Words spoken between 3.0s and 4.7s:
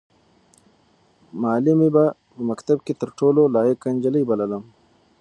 تر ټولو لایقه نجلۍ بللم.